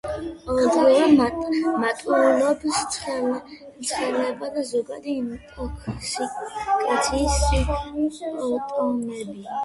ყოველდღიურად 0.43 1.35
მატულობს 1.81 2.79
ცხელება 2.95 4.49
და 4.55 4.63
ზოგადი 4.69 5.13
ინტოქსიკაციის 5.25 7.37
სიმპტომები. 7.43 9.37